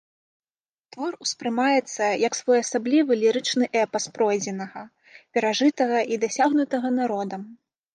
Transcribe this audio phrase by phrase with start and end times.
[0.95, 4.81] Твор успрымаецца як своеасаблівы лірычны эпас пройдзенага,
[5.35, 7.41] перажытага і дасягнутага народам.